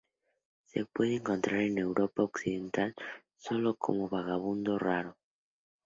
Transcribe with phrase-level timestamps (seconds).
[0.65, 2.95] Se puede encontrar en Europa occidental
[3.37, 5.15] sólo como vagabundo raro.